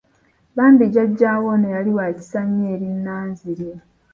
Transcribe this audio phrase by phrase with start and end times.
[0.55, 3.67] Bambi jjajja we ono yali wa kisa nnyo eri Nanziri.